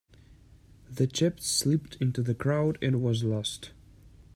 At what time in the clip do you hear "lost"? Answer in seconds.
3.23-3.69